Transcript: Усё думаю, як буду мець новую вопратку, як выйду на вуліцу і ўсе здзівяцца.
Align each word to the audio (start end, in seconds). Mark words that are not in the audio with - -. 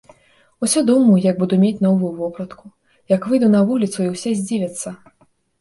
Усё 0.67 0.79
думаю, 0.87 1.17
як 1.25 1.35
буду 1.43 1.59
мець 1.65 1.83
новую 1.87 2.11
вопратку, 2.21 2.71
як 3.15 3.29
выйду 3.35 3.53
на 3.57 3.61
вуліцу 3.69 3.99
і 4.07 4.11
ўсе 4.15 4.35
здзівяцца. 4.41 4.99